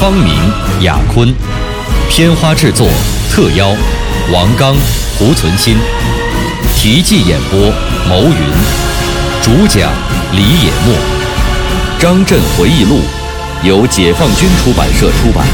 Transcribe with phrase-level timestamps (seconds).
[0.00, 0.34] 方明、
[0.80, 1.30] 雅坤，
[2.08, 2.88] 片花制作
[3.30, 3.68] 特邀
[4.32, 4.74] 王刚、
[5.18, 5.76] 胡存新，
[6.74, 7.70] 题记演播
[8.08, 8.34] 牟云，
[9.42, 9.92] 主讲
[10.32, 10.94] 李野墨，
[12.00, 13.00] 《张震回忆录》
[13.68, 15.46] 由解放军出版社出版。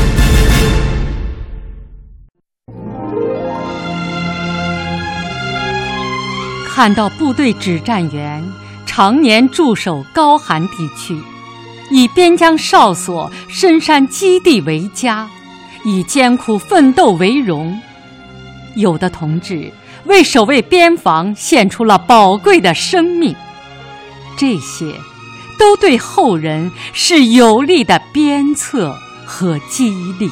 [6.72, 8.44] 看到部队指战员
[8.86, 11.20] 常年驻守高寒地区，
[11.90, 15.28] 以边疆哨所、深山基地为家，
[15.84, 17.78] 以艰苦奋斗为荣。
[18.74, 19.72] 有的同志
[20.04, 23.34] 为守卫边防献出了宝贵的生命，
[24.36, 24.92] 这些
[25.58, 30.30] 都对后人是有力的鞭策和激励。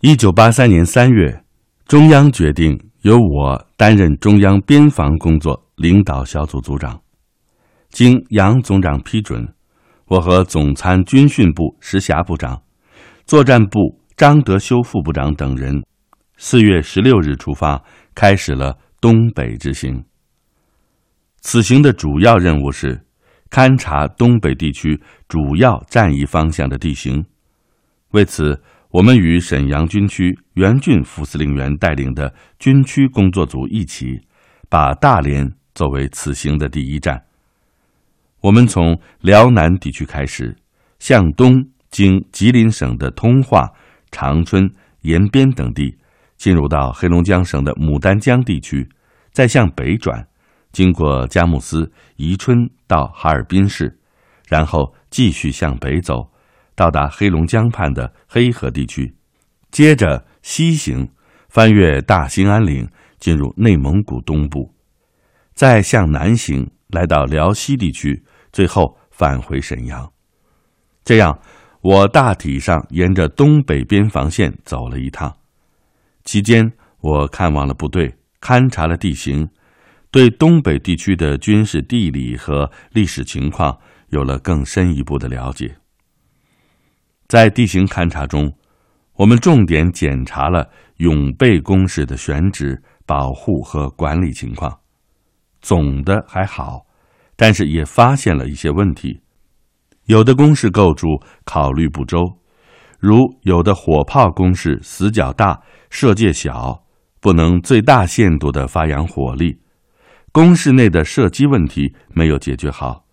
[0.00, 1.42] 一九八三年三月。
[1.88, 7.00] 中央决定由我担任中央边防工作领导小组组长，
[7.90, 9.54] 经杨总长批准，
[10.06, 12.62] 我和总参军训部石霞部长、
[13.24, 15.82] 作战部张德修副部长等人，
[16.36, 17.82] 四月十六日出发，
[18.14, 20.04] 开始了东北之行。
[21.40, 23.04] 此行的主要任务是
[23.50, 27.24] 勘察东北地区主要战役方向的地形，
[28.10, 28.62] 为此。
[28.90, 34.18] 我们与沈阳军区袁俊副司令员带领的军区工作组一起，
[34.70, 37.22] 把大连作为此行的第一站。
[38.40, 40.56] 我们从辽南地区开始，
[40.98, 41.54] 向东
[41.90, 43.68] 经吉林省的通化、
[44.10, 45.96] 长春、延边等地，
[46.36, 48.88] 进入到黑龙江省的牡丹江地区，
[49.32, 50.26] 再向北转，
[50.70, 53.98] 经过佳木斯、宜春到哈尔滨市，
[54.46, 56.30] 然后继续向北走。
[56.76, 59.12] 到达黑龙江畔的黑河地区，
[59.72, 61.08] 接着西行，
[61.48, 62.88] 翻越大兴安岭，
[63.18, 64.72] 进入内蒙古东部，
[65.54, 70.10] 再向南行，来到辽西地区，最后返回沈阳。
[71.04, 71.38] 这样，
[71.80, 75.34] 我大体上沿着东北边防线走了一趟。
[76.24, 79.48] 期间，我看望了部队，勘察了地形，
[80.10, 83.78] 对东北地区的军事地理和历史情况
[84.08, 85.76] 有了更深一步的了解。
[87.26, 88.52] 在地形勘察中，
[89.14, 94.78] 我们重点检查了永备工事的选址、保护和管理情况。
[95.60, 96.86] 总的还好，
[97.36, 99.20] 但是也发现了一些问题。
[100.06, 102.38] 有的工事构筑考虑不周，
[102.98, 105.60] 如有的火炮工事死角大、
[105.90, 106.82] 射界小，
[107.20, 109.58] 不能最大限度的发扬火力。
[110.32, 113.04] 工事内的射击问题没有解决好。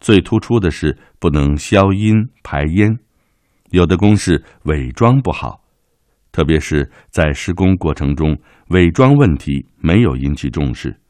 [0.00, 2.98] 最突出的是不能消音排烟。
[3.70, 5.62] 有的工事伪装不好，
[6.32, 8.36] 特别是在施工过程中，
[8.68, 11.00] 伪装问题没有引起重视。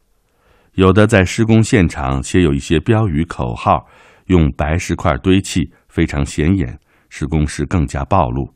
[0.76, 3.86] 有的在施工现场写有一些标语口号，
[4.26, 6.78] 用白石块堆砌，非常显眼，
[7.08, 8.52] 使工事更加暴露。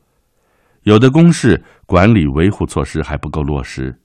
[0.83, 3.99] 有的工事管理维护措施还不够落实。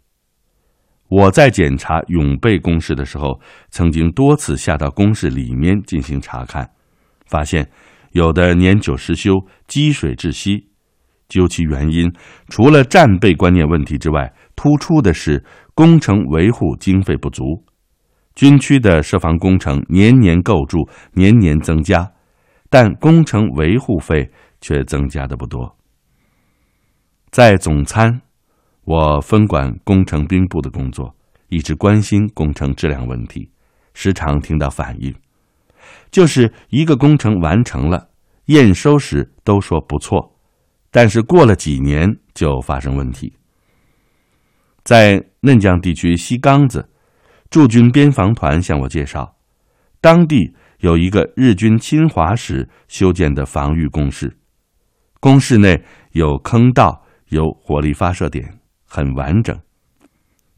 [1.10, 6.72] 我在检查永备工事的时候，曾经多次下到工事里面进行查看，
[7.28, 7.70] 发现。
[8.12, 9.34] 有的年久失修，
[9.68, 10.70] 积水窒息。
[11.28, 12.10] 究其原因，
[12.48, 15.44] 除了战备观念问题之外，突出的是
[15.74, 17.66] 工程维护经费不足。
[18.36, 22.12] 军区的设防工程年年构筑，年年增加，
[22.70, 24.30] 但工程维护费
[24.60, 25.76] 却增加的不多。
[27.32, 28.22] 在总参，
[28.84, 31.16] 我分管工程兵部的工作，
[31.48, 33.50] 一直关心工程质量问题，
[33.94, 35.16] 时常听到反映。
[36.12, 38.10] 就是一个工程完成了，
[38.46, 40.36] 验收时都说不错，
[40.92, 43.34] 但是过了几年就发生问题。
[44.84, 46.90] 在嫩江地区西岗子，
[47.56, 49.38] 驻军边防团向我介绍，
[50.02, 54.38] 当地有一个日军侵华时修建的防御工事，
[55.22, 55.82] 工事内
[56.12, 59.58] 有坑道，有火力发射点，很完整。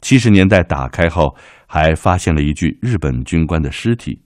[0.02, 4.24] 七十年代打开后，还发现了一具日本军官的尸体。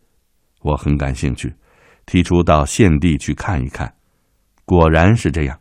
[0.62, 1.54] 我很感兴趣，
[2.06, 3.94] 提出到现地去看一看。
[4.64, 5.60] 果然是这样，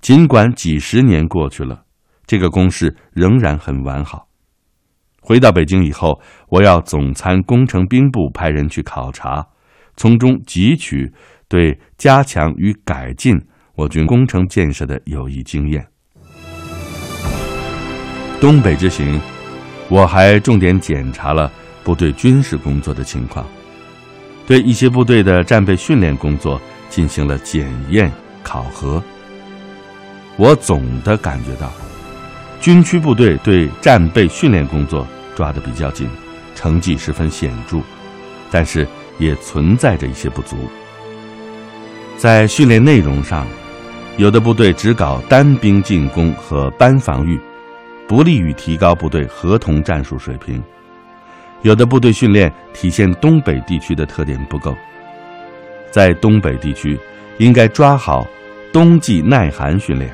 [0.00, 1.84] 尽管几十年过去了，
[2.24, 4.23] 这个工事仍然很完好。
[5.26, 9.42] 回到北京以后，我要总参工程兵部派人去考察，
[9.96, 11.10] 从中汲取
[11.48, 13.34] 对加强与改进
[13.74, 15.86] 我军工程建设的有益经验。
[18.38, 19.18] 东北之行，
[19.88, 21.50] 我还重点检查了
[21.82, 23.46] 部队军事工作的情况，
[24.46, 26.60] 对一些部队的战备训练工作
[26.90, 28.12] 进行了检验
[28.42, 29.02] 考核。
[30.36, 31.72] 我总的感觉到，
[32.64, 35.06] 军区部队对战备训练工作
[35.36, 36.08] 抓得比较紧，
[36.54, 37.78] 成绩十分显著，
[38.50, 38.88] 但是
[39.18, 40.56] 也存在着一些不足。
[42.16, 43.46] 在训练内容上，
[44.16, 47.38] 有的部队只搞单兵进攻和班防御。
[48.08, 50.62] 不利于提高部队合同战术水平。
[51.60, 54.74] 有的部队训练体现东北地区的特点不够，
[55.90, 56.98] 在东北地区
[57.36, 58.26] 应该抓好
[58.72, 60.10] 冬季耐寒训练，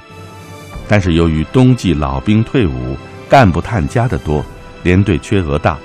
[0.91, 2.97] 但是由于冬季老兵退伍、
[3.29, 4.45] 干部探家的多，
[4.83, 5.79] 连队缺额大，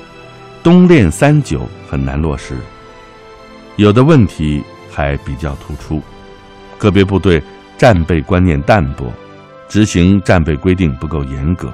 [0.63, 2.57] 冬练三九很难落实。
[3.75, 6.01] 有的问题还比较突出，
[6.79, 7.39] 个别部队
[7.77, 9.13] 战备观念淡薄，
[9.67, 11.71] 执行战备规定不够严格。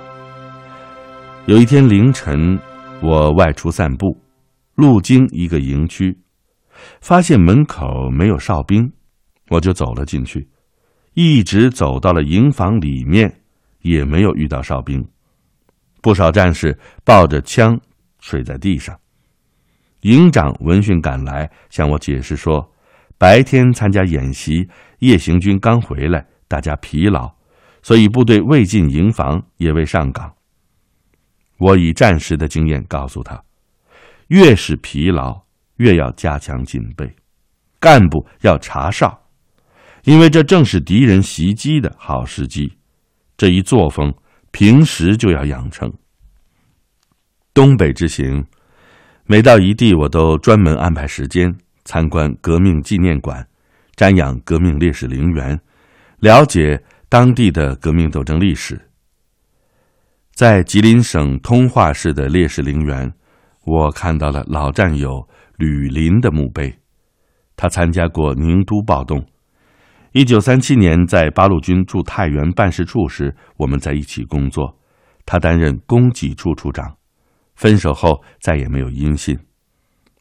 [1.45, 2.59] 有一天凌晨，
[3.01, 4.13] 我外出散步，
[4.75, 6.13] 路经一个营区，
[6.99, 8.91] 发现门口没有哨兵，
[9.47, 10.45] 我就走了进去，
[11.13, 13.41] 一直走到了营房里面，
[13.81, 15.05] 也没有遇到哨兵。
[16.01, 17.79] 不少战士抱着枪
[18.19, 18.97] 睡在地上。
[20.01, 22.73] 营长闻讯赶来，向我解释说，
[23.17, 24.67] 白天参加演习，
[24.99, 27.31] 夜行军刚回来，大家疲劳，
[27.83, 30.33] 所以部队未进营房，也未上岗。
[31.57, 33.39] 我以战时的经验告诉他，
[34.29, 35.39] 越是疲劳，
[35.75, 37.15] 越要加强警备，
[37.79, 39.20] 干部要查哨，
[40.03, 42.73] 因为这正是敌人袭击的好时机。
[43.37, 44.13] 这一作风
[44.51, 45.91] 平时就要养成。
[47.53, 48.45] 东北之行，
[49.25, 51.53] 每到一地，我都专门安排时间
[51.83, 53.45] 参观革命纪念馆，
[53.95, 55.59] 瞻仰革命烈士陵园，
[56.19, 58.79] 了解当地的革命斗争历史。
[60.33, 63.11] 在吉林省通化市的烈士陵园，
[63.65, 65.27] 我看到了老战友
[65.57, 66.73] 吕林的墓碑。
[67.55, 69.23] 他参加过宁都暴动。
[70.13, 74.77] 一九三七年在八路军驻太原办事处时，我们在一起工作。
[75.25, 76.97] 他担任供给处处长。
[77.55, 79.37] 分手后再也没有音信。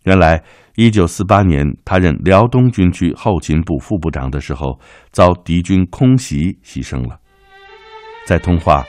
[0.04, 0.42] 原来，
[0.76, 4.78] 一九四八年他任辽东军区后勤部副部长的时候，
[5.10, 7.18] 遭敌军空袭牺牲了。
[8.26, 8.84] 在通化。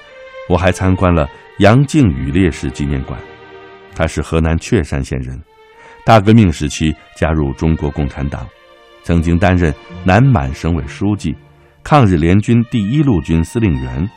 [0.50, 3.18] 我还参观了杨靖宇烈士纪念馆，
[3.96, 5.40] 他是河南确山县人，
[6.04, 8.46] 大革命时期加入中国共产党，
[9.04, 11.36] 曾经担任南满省委书记，
[11.84, 14.10] 抗日联军第一路军司令员，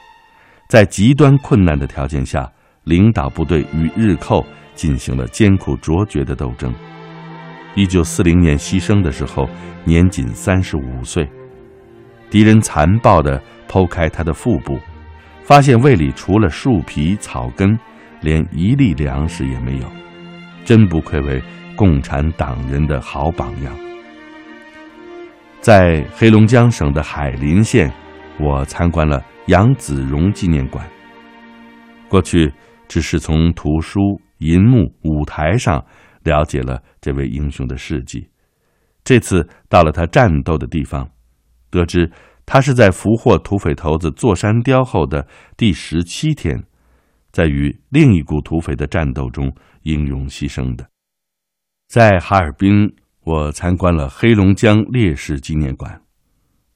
[0.68, 2.50] 在极端困难的条件下，
[2.84, 4.44] 领导部队与日寇
[4.74, 6.72] 进行了艰苦卓绝的斗争。
[7.74, 9.48] 一九四零年牺牲的时候，
[9.84, 11.28] 年仅三十五岁，
[12.30, 14.78] 敌人残暴地剖开他的腹部。
[15.42, 17.78] 发现胃里除了树皮、草根，
[18.22, 19.86] 连一粒粮食也没有，
[20.64, 21.42] 真不愧为
[21.76, 23.93] 共产党人的好榜样。
[25.64, 27.90] 在黑龙江省的海林县，
[28.38, 30.86] 我参观了杨子荣纪念馆。
[32.06, 32.52] 过去
[32.86, 33.98] 只是从图书、
[34.40, 35.82] 银幕、舞台上
[36.22, 38.28] 了解了这位英雄的事迹，
[39.04, 41.08] 这次到了他战斗的地方，
[41.70, 42.12] 得知。
[42.44, 46.62] 他是在俘获土匪头子座山雕后的第十七天，
[47.32, 49.50] 在与另一股土匪的战斗中
[49.84, 50.86] 英勇牺牲的。
[51.88, 52.94] 在哈尔滨，
[53.24, 56.00] 我参观了黑龙江烈士纪念馆，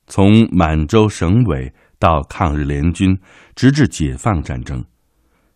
[0.07, 3.19] 从满洲省委到抗日联军，
[3.55, 4.83] 直至解放战争，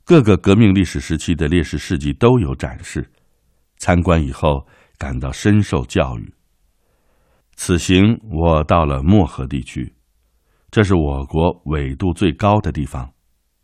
[0.05, 3.11] 各个革命历史时期的烈士事迹都有展示。
[3.79, 4.67] 参观以后，
[4.99, 6.35] 感到深受教育。
[7.57, 9.95] 此行我到了漠河地区。
[10.71, 13.11] 这是我国纬度最高的地方，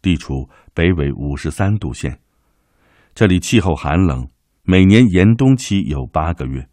[0.00, 2.18] 地处北纬五十三度线。
[3.14, 4.28] 这里气候寒冷，
[4.62, 6.66] 每年严冬期有八个月。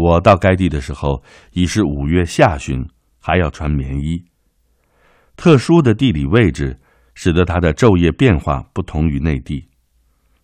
[0.00, 2.88] 我到该地的时候已是五月下旬，
[3.20, 4.24] 还要穿棉衣。
[5.36, 6.80] 特殊的地理位置
[7.14, 9.68] 使得它的昼夜变化不同于内地。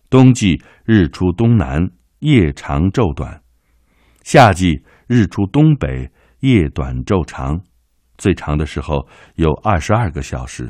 [0.09, 3.41] 冬季日出东南，夜长昼短；
[4.23, 6.11] 夏季日出东北，
[6.41, 7.59] 夜短昼长。
[8.17, 10.69] 最长的时候有二十二个小时。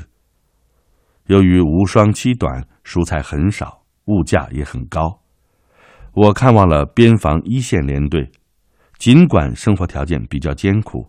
[1.26, 5.20] 由于无霜期短，蔬菜很少，物价也很高。
[6.14, 8.30] 我看望了边防一线连队，
[8.98, 11.08] 尽管生活条件比较艰苦，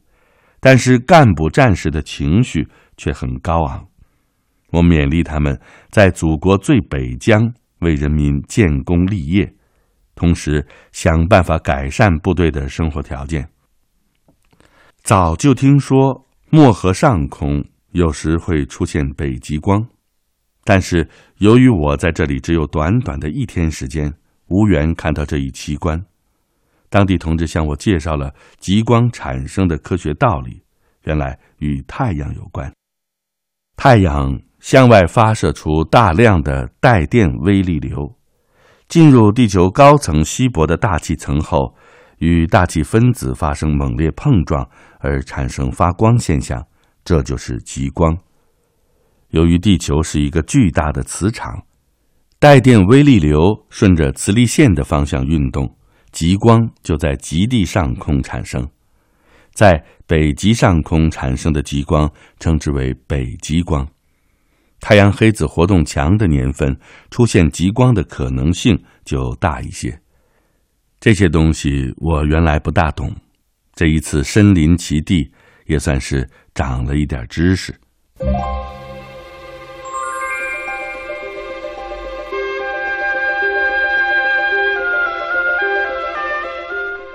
[0.60, 2.68] 但是干部战士的情绪
[2.98, 3.86] 却很高昂。
[4.72, 9.52] 我勉励他们在祖国最北疆为人民建功立业，
[10.14, 13.50] 同时想办法改善部队的生活条件。
[15.02, 19.84] 早就听说漠河上空有时会出现北极光，
[20.64, 24.14] 但是由于我在这里只有短短的一天时间，
[24.50, 26.06] 无缘看到这一奇观。
[26.90, 30.64] 当地同志向我介绍了极光产生的科学道理，
[31.04, 32.72] 原来与太阳有关。
[33.78, 38.18] 太阳向外发射出大量的带电微粒流，
[38.88, 41.76] 进入地球高层稀薄的大气层后，
[42.18, 44.68] 与大气分子发生猛烈碰撞
[45.00, 46.66] 而产生发光现象，
[47.06, 48.18] 这就是极光。
[49.30, 51.64] 由于地球是一个巨大的磁场，
[52.40, 55.78] 带电微粒流顺着磁力线的方向运动。
[56.12, 58.68] 极光就在极地上空产生，
[59.54, 63.88] 在北极上空产生的极光称之为北极光。
[64.80, 66.76] 太阳黑子活动强的年份，
[67.12, 70.00] 出现极光的可能性就大一些。
[71.00, 73.14] 这些东西我原来不大懂，
[73.74, 75.32] 这一次身临其地，
[75.66, 77.74] 也算是长了一点知识。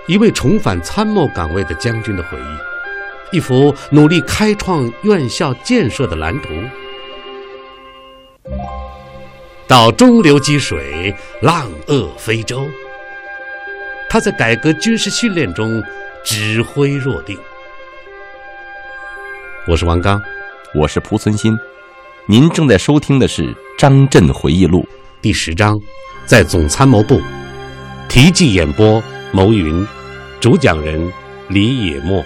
[0.06, 6.48] 一位重返参谋岗位的将军的回忆，一幅努力开创院校建设的蓝图。
[9.66, 12.68] 到中流击水，浪遏飞舟。
[14.10, 15.82] 他在改革军事训练中
[16.22, 17.38] 指挥若定。
[19.66, 20.20] 我是王刚，
[20.74, 21.58] 我是蒲存昕，
[22.26, 23.42] 您正在收听的是
[23.78, 24.82] 《张震回忆录》
[25.22, 25.80] 第十章，
[26.26, 27.18] 在总参谋部，
[28.06, 29.02] 题记演播。
[29.32, 29.84] 牟云，
[30.44, 31.10] 主讲人
[31.48, 32.22] 李野墨。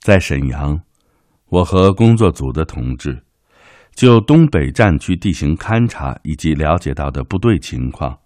[0.00, 0.80] 在沈阳，
[1.46, 3.22] 我和工作组的同志
[3.94, 8.18] 就东北战区地形勘察以及了解到的部队情况，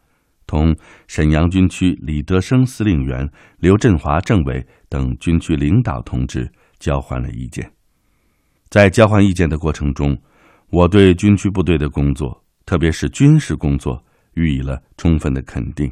[0.47, 0.75] 同
[1.07, 7.71] 沈阳军区李德生司令员、刘振华政委等军区领导同志交换了意见。
[8.71, 10.17] 在交换意见的过程中，
[10.71, 12.43] 我对军区部队的工作。
[12.65, 14.05] 特别是军事工作
[14.37, 15.91] 予以了充分的肯定，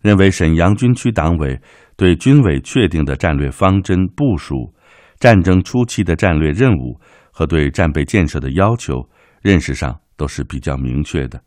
[0.00, 1.58] 认为沈阳军区党委
[1.96, 4.72] 对军委确定的战略方针部署、
[5.18, 7.00] 战争初期的战略任务
[7.30, 9.08] 和对战备建设的要求
[9.40, 11.40] 认识上都是比较明确的，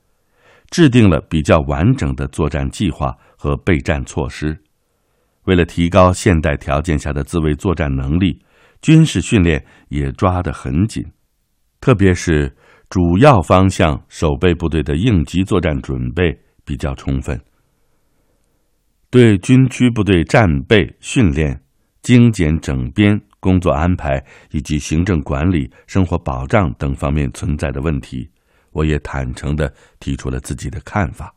[0.70, 4.58] 制定了比较完整的作战计划和备战措施。
[5.44, 8.40] 为了提高现代条件下的自卫作战能力，
[8.82, 11.06] 军事训练也抓得很紧，
[11.82, 12.56] 特别是。
[12.94, 16.32] 主要方向守备部队的应急作战准备
[16.64, 17.42] 比较充分，
[19.10, 21.60] 对军区部队战备训练、
[22.04, 28.30] 精简整编工作安排以及行政管理、生活保障等方面存在的问题，
[28.74, 31.34] 我也坦诚地提出了自己的看法。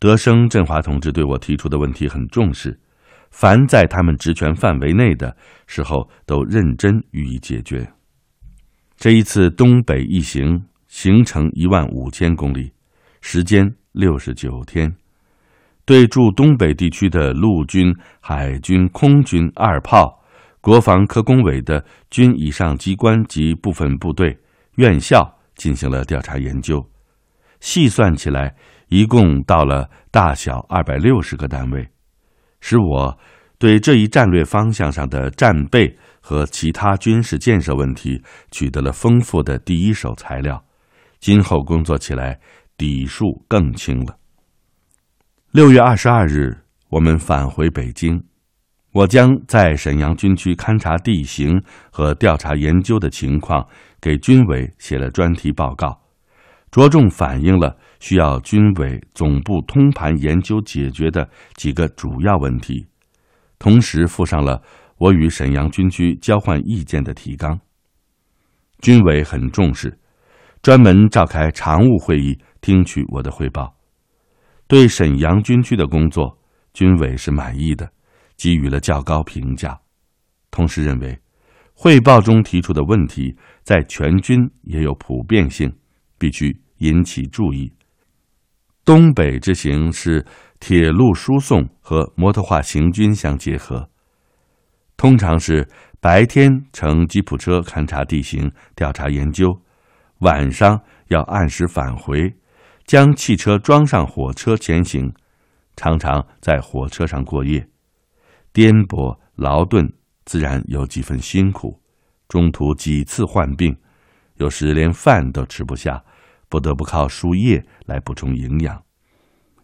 [0.00, 2.76] 德生、振华同志对我提出的问题很重视，
[3.30, 5.36] 凡在他们职权范围内的
[5.68, 7.88] 时候，都认真予以解决。
[8.98, 12.72] 这一次东北一行行程一万五千公里，
[13.20, 14.92] 时间六十九天，
[15.84, 20.20] 对驻东北地区的陆军、海军、空军、二炮、
[20.60, 24.36] 国防科工委的军以上机关及部分部队、
[24.74, 26.84] 院校进行了调查研究，
[27.60, 28.56] 细算起来，
[28.88, 31.86] 一共到了大小二百六十个单位，
[32.60, 33.16] 使我
[33.60, 35.96] 对这一战略方向上的战备。
[36.28, 40.62] 和其他军事建设问题取得了丰富的第一手材料，
[41.20, 42.38] 今后工作起来
[42.76, 44.18] 底数更轻了。
[45.52, 46.54] 六月二十二日，
[46.90, 48.22] 我们返回北京，
[48.92, 53.66] 我将在沈阳军区勘察地形和调查研究的情况
[53.98, 55.98] 给军委写了专题报告，
[56.70, 62.86] 着重反映了需要军委总部通盘研究解决的几个主要问题，
[63.58, 64.60] 同时附上了。
[64.98, 67.58] 我与沈阳军区交换意见的提纲，
[68.80, 69.96] 军委很重视，
[70.60, 73.74] 专门召开常务会议听取我的汇报。
[74.66, 76.36] 对沈阳军区的工作，
[76.74, 77.90] 军委是满意的，
[78.36, 79.78] 给予了较高评价。
[80.50, 81.16] 同时认为，
[81.74, 85.72] 汇报中提出的问题在全军也有普遍性，
[86.18, 87.72] 必须引起注意。
[88.84, 90.26] 东北之行是
[90.58, 93.88] 铁路输送和摩托化行军相结合。
[94.98, 95.66] 通常是
[96.00, 99.56] 白天乘吉普车勘察地形、调查研究，
[100.18, 102.34] 晚上要按时返回，
[102.84, 105.14] 将汽车装上火车前行，
[105.76, 107.64] 常常在火车上过夜，
[108.52, 109.88] 颠簸劳顿，
[110.24, 111.80] 自然有几分辛苦。
[112.26, 113.74] 中途几次患病，
[114.38, 116.02] 有时连饭都吃不下，
[116.48, 118.82] 不得不靠输液来补充营养。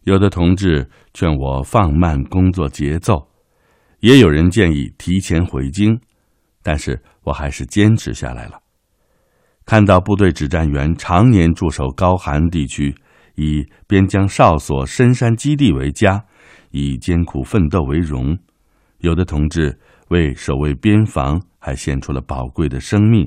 [0.04, 3.28] 有的同志劝我放慢工作节奏，
[4.04, 5.99] 也有人建议提前回京，
[6.62, 8.61] 但是我还是坚持下来了。
[9.64, 12.94] 看到部队指战员常年驻守高寒地区，
[13.37, 16.23] 以边疆哨所、深山基地为家，
[16.70, 18.37] 以艰苦奋斗为荣，
[18.99, 23.26] 有的同志为守卫边防还献出了宝贵的生命，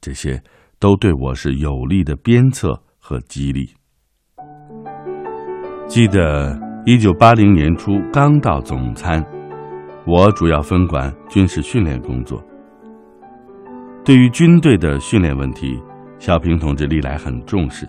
[0.00, 0.40] 这些
[0.78, 3.74] 都对我是有力的鞭策和激励。
[5.88, 9.20] 记得一九八零年初刚到总参，
[10.06, 12.40] 我主要分管军事训练工作。
[14.04, 15.82] 对于军队的训练问题，
[16.20, 17.84] 小平同志历来很重视。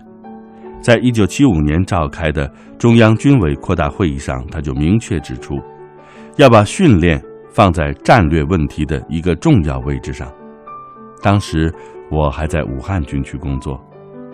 [0.82, 5.60] 在一九七五年召开的中央军委扩大会议上，他就明确指出，
[6.36, 7.22] 要把训练
[7.52, 10.28] 放在战略问题的一个重要位置上。
[11.22, 11.72] 当时
[12.10, 13.80] 我还在武汉军区工作，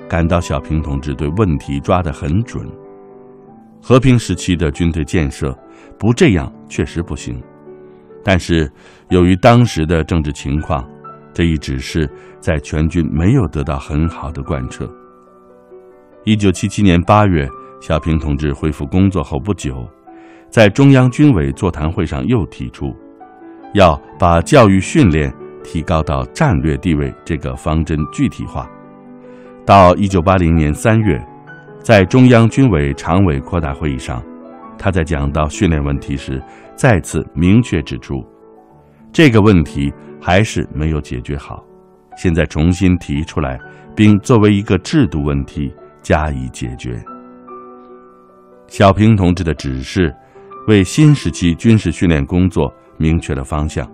[0.08, 2.66] 感到小平同志对问题抓得很准。
[3.82, 5.54] 和平时期的军队建设，
[5.98, 7.38] 不这样确实不行。
[8.24, 8.70] 但是，
[9.10, 10.84] 由于当时的政治情况，
[11.32, 14.88] 这一指示在全军没有得到很好的贯彻。
[16.24, 17.46] 一九七七年八月，
[17.80, 19.86] 小平同志恢复工作后不久，
[20.48, 22.96] 在中央军委座谈会上又提出，
[23.74, 28.66] 要把教育训练提高到战略地位这个方针具体化。
[29.66, 31.22] 到一九八零年三月。
[31.82, 34.22] 在中央军委常委扩大会议上，
[34.78, 36.42] 他在讲到训练问题时，
[36.76, 38.24] 再次明确指出，
[39.12, 41.64] 这个问题还是没有解决好，
[42.16, 43.58] 现在重新提出来，
[43.94, 47.00] 并作为一个制度问题加以解决。
[48.66, 50.14] 小平同志的指示，
[50.68, 53.88] 为新时期军事训练工作明确了方向。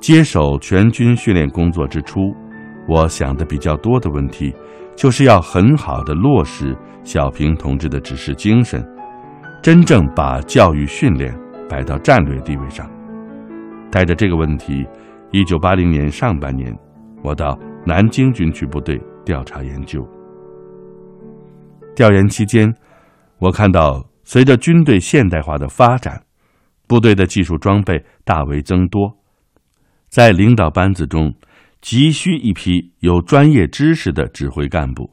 [0.00, 2.20] 接手全军训练工作之初，
[2.88, 4.54] 我想的比较多的问题。
[4.96, 8.84] 就是要很好的落实小平同志的指示精神，
[9.62, 11.32] 真正把教育训练
[11.68, 12.88] 摆到战略地位上。
[13.90, 14.86] 带着这个问题，
[15.30, 16.76] 一九八零年上半年，
[17.22, 20.06] 我到南京军区部队调查研究。
[21.94, 22.74] 调研期间，
[23.38, 26.22] 我看到随着军队现代化的发展，
[26.86, 29.16] 部队的技术装备大为增多，
[30.08, 31.34] 在领导班子中。
[31.80, 35.08] 急需一批有专业知识的指挥干部。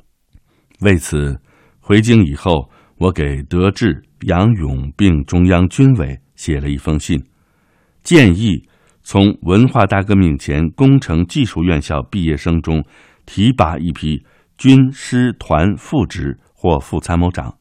[0.82, 1.40] 为此，
[1.80, 7.24] 回京以后，我给德智、杨勇并中央军委写了一封信，
[8.04, 8.68] 建议
[9.04, 12.84] 从文化大革命前工程技术院校毕业生中
[13.26, 14.26] 提拔一批
[14.58, 17.58] 军师团副职或副参谋长，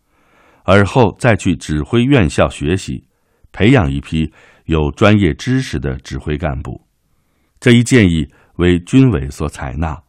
[0.65, 3.05] 而后再去指挥院校学习，
[3.53, 4.33] 培养一批
[4.65, 6.87] 有专业知识的指挥干部。
[7.59, 8.27] 这一建议。
[8.59, 10.01] 为军委所采纳，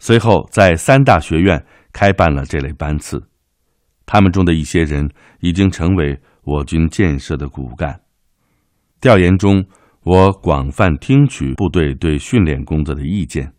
[0.00, 3.22] 随后在三大学院开办了这类班次，
[4.04, 8.00] 他们中的一些人已经成为我军建设的骨干。
[9.00, 9.64] 调研中，
[10.02, 13.52] 我广泛听取部队对训练工作的意见，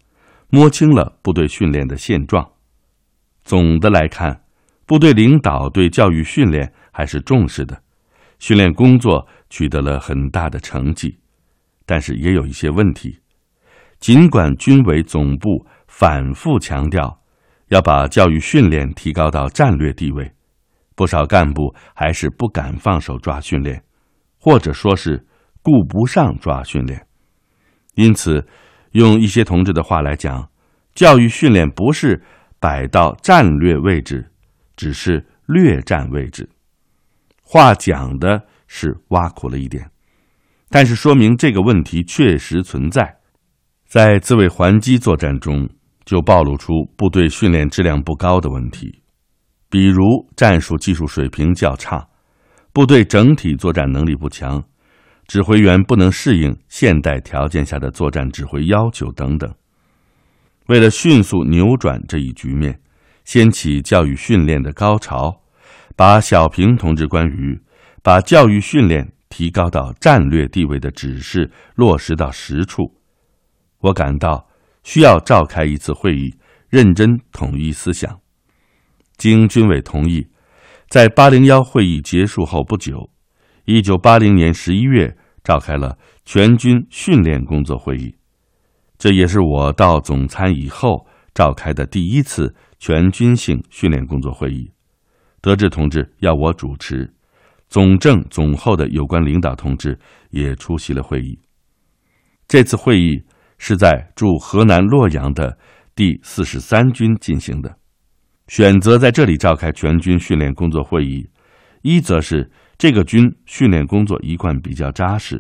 [0.49, 2.51] 摸清了部队训练的现状。
[3.43, 4.41] 总的来看，
[4.85, 7.81] 部队领导对教育训练还是重视的，
[8.39, 11.19] 训练工作取得了很大的成绩，
[11.85, 13.19] 但是也有一些问题。
[13.99, 17.21] 尽管军委总部反复强调
[17.69, 20.31] 要把教育训练提高到战略地位，
[20.95, 23.83] 不少干部还是不敢放手抓训练，
[24.45, 25.25] 或者说是
[25.63, 27.03] 顾不上抓训练。
[27.95, 28.45] 因此，
[28.91, 30.47] 用一些同志的话来讲，
[30.93, 32.21] 教育训练不是
[32.59, 34.29] 摆到战略位置，
[34.75, 36.47] 只是略占位置。
[37.41, 39.89] 话讲的是挖苦了一点，
[40.69, 43.17] 但是说明这个问题确实存在。
[43.87, 45.67] 在自卫还击作战中，
[46.05, 49.01] 就暴露出部队训练质量不高的问题，
[49.71, 50.03] 比如
[50.35, 52.07] 战术技术水平较差，
[52.75, 54.61] 部队整体作战能力不强，
[55.27, 59.49] 指挥员不能适应现代条件下的作战指挥要求等等。
[60.65, 62.77] 为了迅速扭转这一局面，
[63.23, 65.41] 掀起教育训练的高潮，
[65.95, 67.57] 把小平同志关于
[68.03, 72.93] 把教育训练提高到战略地位的指示落实到实处。
[73.79, 74.45] 我感到
[74.83, 76.35] 需要召开一次会议，
[76.67, 78.19] 认真统一思想。
[79.15, 80.27] 经军委同意，
[80.95, 83.09] 在八零幺会议结束后不久，
[83.65, 88.15] 一九八零年十一月召开了全军训练工作会议。
[88.97, 94.71] 这也是我到总参以后召开的第一次全军性训练工作会议。
[95.41, 97.13] 德志同志要我主持，
[97.67, 101.37] 总政总后的有关领导同志也出席了会议。
[102.47, 103.21] 这次会议。
[103.57, 105.57] 是在驻河南洛阳的
[105.95, 107.77] 第四十三军进行的，
[108.47, 111.27] 选择在这里召开全军训练工作会议，
[111.81, 115.37] 一则是这个军训练工作一贯比较扎实；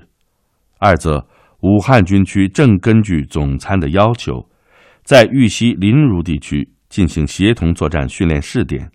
[0.79, 1.27] 二则
[1.61, 4.49] 武汉军区正根据总参的要求，
[5.03, 8.91] 在豫西临汝地区进行协同作战训练试点，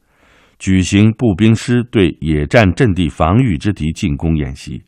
[0.58, 4.82] 举行步兵师对野战阵地防御之敌进攻演习，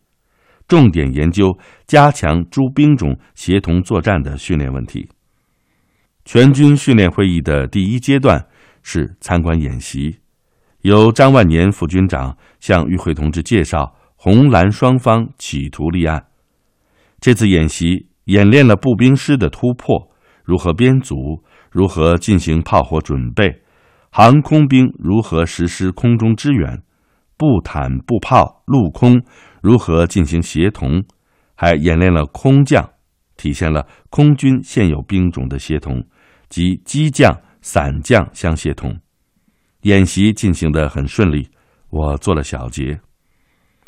[0.66, 1.56] 重点研究
[1.86, 5.08] 加强诸兵种协同作战的训练问题。
[6.24, 8.46] 全军训练会议的第一阶段
[8.82, 10.18] 是参观演习，
[10.82, 16.26] 由张万年副军长向与会同志介绍红蓝双方企图立案。
[17.20, 20.10] 这次演习演练了步兵师的突破，
[20.44, 23.62] 如何编组，如何进行炮火准备，
[24.10, 26.82] 航空兵如何实施空中支援，
[27.36, 29.22] 步坦、步炮、陆空
[29.62, 31.04] 如何进行协同，
[31.54, 32.90] 还演练了空降，
[33.36, 36.04] 体现了空军现有兵种的协同。
[36.48, 38.94] 及机降、散降相协同，
[39.82, 41.48] 演习进行得很顺利。
[41.88, 43.00] 我做了小结。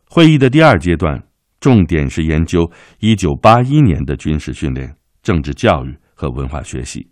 [0.08, 1.22] 会议的第二阶段，
[1.60, 7.06] 重点是研究一九八一年的军事训练、政治教育和文化学习。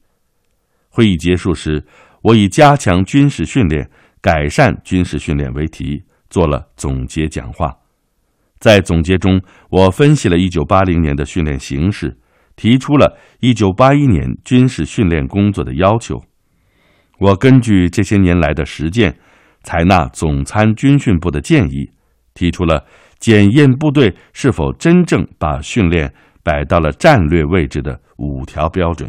[0.88, 1.84] 会议结束时，
[2.22, 3.90] 我以加强军事训练、
[4.22, 7.76] 改善军事训练为题，做了总结讲话。
[8.58, 12.18] 在总结中，我分析了一九八零年的训练形势。
[12.54, 16.22] 提出了一九八一年军事训练工作的要求。
[17.22, 19.16] 我根据这些年来的实践，
[19.62, 21.88] 采纳总参军训部的建议，
[22.34, 22.84] 提出了
[23.20, 29.08] 检验部队是否真正把训练摆到了战略位置的五条标准：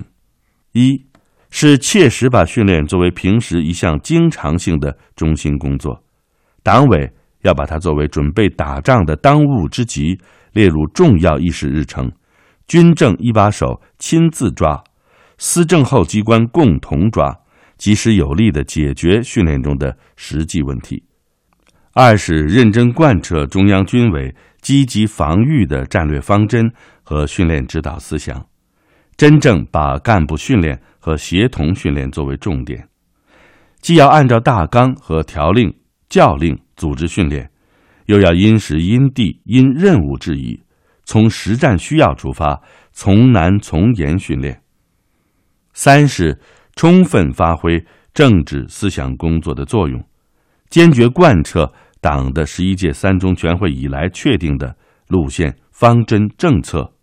[0.73, 1.03] 一
[1.49, 5.99] 是切实把训练作为平时一项经常性的中心工作，
[6.61, 10.15] 党委要把它作为准备打仗的当务之急，
[10.51, 12.11] 列入重要议事日程。
[12.67, 14.83] 军政一把手亲自抓，
[15.39, 17.35] 司政后机关共同抓，
[17.83, 21.03] 及时有力的解决训练中的实际问题。
[21.91, 26.71] 二是认真贯彻中央军委积极防御的战略方针
[27.03, 28.47] 和训练指导思想，
[29.17, 32.87] 真正把干部训练和协同训练作为重点，
[33.81, 35.75] 既要按照大纲和条令
[36.07, 37.51] 教令组织训练，
[38.05, 40.57] 又要因时因地因任务制宜。
[41.03, 42.61] 从实战需要出发，
[42.93, 44.61] 从难从严训练。
[45.73, 46.39] 三是
[46.75, 47.83] 充分发挥
[48.13, 50.03] 政治思想工作的作用，
[50.69, 54.75] 坚决贯彻党的十一届三中全会以来确定的
[55.07, 56.93] 路线方针政策。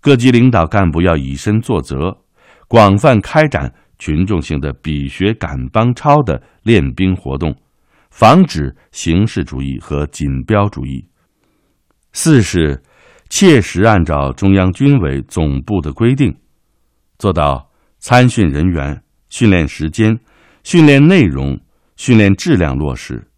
[0.00, 2.16] 各级领导干部要以身作则，
[2.68, 7.54] 广泛开展群众性的比学赶帮超的练兵活动，
[8.10, 11.04] 防止形式主义和锦标主义。
[12.12, 12.82] 四是。
[13.28, 16.32] 切实按照中央军委总部的规定，
[17.18, 20.18] 做到参训人员、训练时间、
[20.64, 21.58] 训练内容、
[21.96, 23.28] 训练质量落实，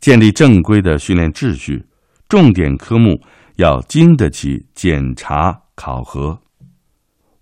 [0.00, 1.86] 建立正规的训练秩序。
[2.28, 3.20] 重点科目
[3.56, 6.40] 要经得起检查考核。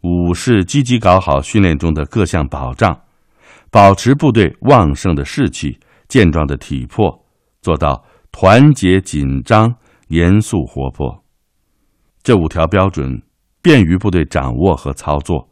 [0.03, 3.01] 五是积极搞好训练中的各项保障，
[3.71, 7.25] 保持部队旺盛的士气、健壮的体魄，
[7.63, 9.73] 做到团结紧张、
[10.09, 11.23] 严肃活泼。
[12.23, 13.23] 这五条标准
[13.63, 15.49] 便于部队掌握和操作。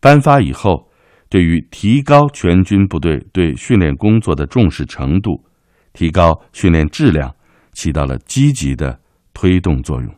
[0.00, 0.87] 颁发以后，
[1.28, 5.44] 对于提高全军部队对训练工作的重视程度，
[5.92, 7.34] 提高训练质量，
[7.72, 9.00] 起到了积极的
[9.34, 10.14] 推动作用。